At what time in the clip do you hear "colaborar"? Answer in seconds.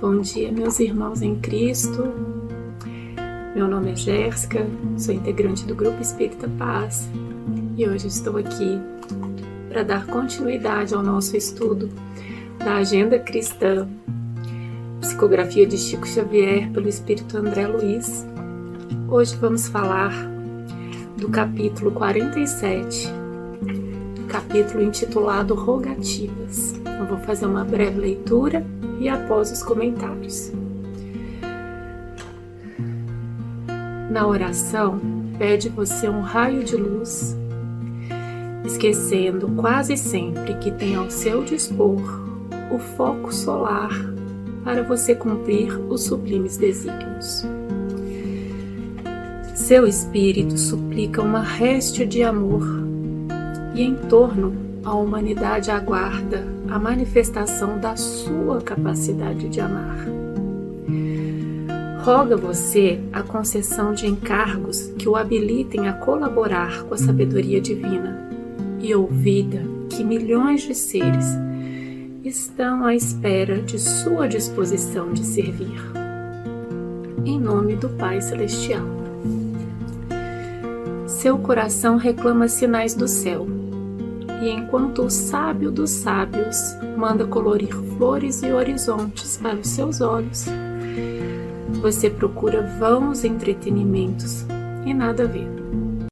65.92-66.84